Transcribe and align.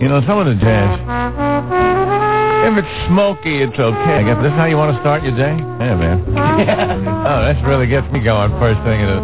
You 0.00 0.08
know, 0.08 0.24
some 0.26 0.38
of 0.38 0.46
the 0.46 0.54
jazz, 0.54 0.96
if 2.64 2.72
it's 2.72 3.06
smoky, 3.12 3.60
it's 3.60 3.78
okay. 3.78 4.16
I 4.16 4.22
guess 4.24 4.40
this 4.40 4.48
is 4.48 4.56
how 4.56 4.64
you 4.64 4.78
want 4.78 4.96
to 4.96 5.00
start 5.04 5.22
your 5.22 5.36
day? 5.36 5.52
Yeah, 5.52 5.92
man. 5.92 6.24
oh, 7.28 7.44
that 7.44 7.60
really 7.68 7.86
gets 7.86 8.10
me 8.10 8.24
going 8.24 8.48
first 8.56 8.80
thing 8.80 8.96
in 8.96 9.08
the... 9.12 9.20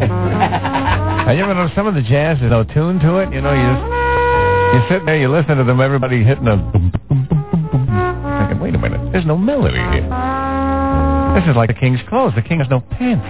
and 1.28 1.36
you 1.36 1.44
ever 1.44 1.52
know 1.52 1.68
some 1.74 1.86
of 1.86 1.92
the 1.92 2.00
jazz, 2.00 2.38
there's 2.40 2.50
no 2.50 2.64
tune 2.64 3.00
to 3.00 3.20
it? 3.20 3.34
You 3.36 3.42
know, 3.44 3.52
you 3.52 3.68
just... 3.68 3.84
You 4.72 4.96
sit 4.96 5.04
there, 5.04 5.20
you 5.20 5.28
listen 5.28 5.58
to 5.58 5.64
them, 5.64 5.82
everybody 5.82 6.24
hitting 6.24 6.48
a... 6.48 6.56
Thinking, 6.72 8.60
wait 8.64 8.74
a 8.74 8.78
minute, 8.78 9.12
there's 9.12 9.26
no 9.26 9.36
melody 9.36 9.76
here. 9.92 10.08
This 11.36 11.44
is 11.44 11.54
like 11.54 11.68
the 11.68 11.76
king's 11.76 12.00
clothes. 12.08 12.32
The 12.34 12.40
king 12.40 12.60
has 12.60 12.68
no 12.70 12.80
pants. 12.80 13.28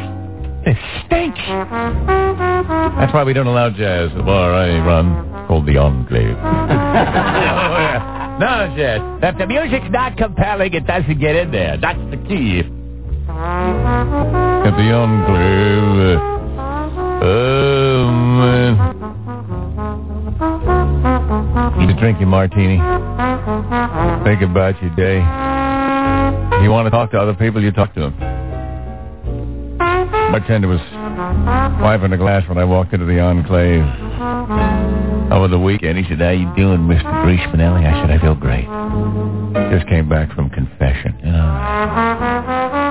It 0.63 0.79
stinks. 1.07 1.43
That's 3.03 3.13
why 3.13 3.25
we 3.25 3.33
don't 3.33 3.49
allow 3.49 3.71
jazz. 3.71 4.13
Bar 4.13 4.55
I 4.55 4.79
run 4.79 5.34
called 5.47 5.67
the 5.67 5.77
Enclave. 5.79 6.37
No, 8.39 8.75
jazz. 8.77 9.01
If 9.23 9.39
the 9.39 9.47
music's 9.47 9.87
not 9.91 10.17
compelling, 10.17 10.75
it 10.75 10.89
doesn't 10.89 11.21
get 11.21 11.37
in 11.37 11.53
there. 11.53 11.77
That's 11.81 12.01
the 12.11 12.17
key. 12.17 12.63
At 13.29 14.75
the 14.77 14.91
Enclave. 14.93 16.19
Uh, 16.19 17.25
oh, 17.25 18.11
man. 18.11 18.75
You 21.89 21.95
drink 22.01 22.19
your 22.19 22.29
martini. 22.29 22.79
Think 24.25 24.43
about 24.43 24.83
your 24.83 24.91
day. 24.97 25.23
If 26.57 26.63
you 26.65 26.71
want 26.71 26.87
to 26.87 26.91
talk 26.91 27.13
to 27.13 27.19
other 27.19 27.35
people, 27.35 27.63
you 27.63 27.71
talk 27.71 27.95
to 27.95 28.01
them. 28.01 28.19
Bartender 29.79 30.67
was 30.67 30.81
wiping 31.81 32.11
the 32.11 32.17
glass 32.17 32.49
when 32.49 32.59
I 32.59 32.65
walked 32.65 32.93
into 32.93 33.07
the 33.07 33.21
enclave 33.21 35.14
over 35.35 35.49
the 35.49 35.59
weekend. 35.59 35.99
He 35.99 36.05
said, 36.09 36.21
how 36.21 36.31
you 36.31 36.47
doing, 36.55 36.87
Mr. 36.87 37.25
Grease 37.25 37.41
Spinelli? 37.41 37.85
I 37.85 38.01
said, 38.01 38.11
I 38.11 38.21
feel 38.21 38.37
great. 38.37 38.67
Just 39.77 39.89
came 39.89 40.09
back 40.09 40.33
from 40.33 40.49
confession. 40.49 41.15
Oh. 41.27 42.85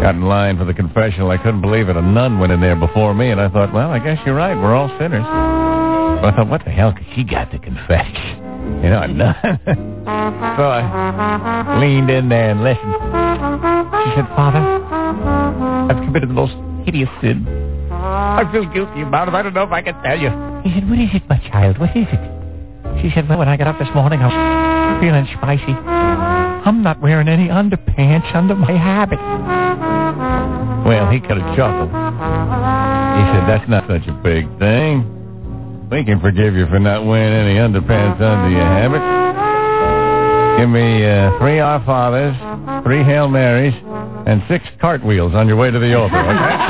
Got 0.00 0.14
in 0.14 0.22
line 0.22 0.56
for 0.56 0.64
the 0.64 0.72
confessional. 0.72 1.30
I 1.30 1.36
couldn't 1.36 1.60
believe 1.60 1.90
it. 1.90 1.96
A 1.96 2.02
nun 2.02 2.38
went 2.38 2.52
in 2.52 2.60
there 2.62 2.76
before 2.76 3.12
me, 3.12 3.30
and 3.30 3.38
I 3.38 3.50
thought, 3.50 3.74
well, 3.74 3.90
I 3.90 3.98
guess 3.98 4.18
you're 4.24 4.34
right. 4.34 4.54
We're 4.54 4.74
all 4.74 4.88
sinners. 4.98 5.24
But 6.22 6.32
I 6.32 6.36
thought, 6.36 6.48
what 6.48 6.64
the 6.64 6.70
hell 6.70 6.94
could 6.94 7.06
she 7.14 7.24
got 7.24 7.50
to 7.52 7.58
confess? 7.58 8.08
You 8.60 8.88
know, 8.88 9.02
a 9.02 9.08
nun. 9.08 9.34
so 9.66 10.62
I 10.62 11.78
leaned 11.80 12.08
in 12.08 12.28
there 12.28 12.50
and 12.50 12.62
listened. 12.62 12.92
She 14.04 14.14
said, 14.14 14.28
Father, 14.36 14.60
I've 15.90 16.04
committed 16.04 16.28
the 16.28 16.34
most 16.34 16.54
hideous 16.86 17.08
sin. 17.20 17.46
I 17.90 18.48
feel 18.52 18.64
guilty 18.72 19.02
about 19.02 19.28
it. 19.28 19.34
I 19.34 19.42
don't 19.42 19.54
know 19.54 19.64
if 19.64 19.72
I 19.72 19.82
can 19.82 20.00
tell 20.02 20.18
you. 20.18 20.49
He 20.64 20.70
said, 20.74 20.88
what 20.88 20.98
is 20.98 21.08
it, 21.14 21.22
my 21.28 21.38
child? 21.48 21.78
What 21.78 21.96
is 21.96 22.06
it? 22.12 23.02
She 23.02 23.10
said, 23.14 23.28
well, 23.28 23.38
when 23.38 23.48
I 23.48 23.56
got 23.56 23.66
up 23.66 23.78
this 23.78 23.88
morning, 23.94 24.20
I 24.20 24.26
was 24.28 25.00
feeling 25.00 25.26
spicy. 25.38 25.72
I'm 25.72 26.82
not 26.82 27.00
wearing 27.00 27.28
any 27.28 27.48
underpants 27.48 28.34
under 28.34 28.54
my 28.54 28.72
habit. 28.72 29.18
Well, 30.86 31.10
he 31.10 31.20
could 31.20 31.38
have 31.40 31.56
chuckled. 31.56 31.88
He 31.88 33.22
said, 33.32 33.48
that's 33.48 33.68
not 33.68 33.88
such 33.88 34.06
a 34.06 34.12
big 34.22 34.46
thing. 34.58 35.88
We 35.90 36.04
can 36.04 36.20
forgive 36.20 36.54
you 36.54 36.66
for 36.66 36.78
not 36.78 37.06
wearing 37.06 37.32
any 37.32 37.58
underpants 37.58 38.20
under 38.20 38.50
your 38.50 38.64
habit. 38.64 39.00
Give 40.60 40.68
me 40.68 41.04
uh, 41.06 41.38
three 41.38 41.58
Our 41.58 41.82
Fathers, 41.86 42.36
three 42.84 43.02
Hail 43.02 43.28
Marys, 43.28 43.74
and 44.26 44.42
six 44.46 44.66
cartwheels 44.80 45.34
on 45.34 45.48
your 45.48 45.56
way 45.56 45.70
to 45.70 45.78
the 45.78 45.94
altar, 45.94 46.18
okay? 46.18 46.69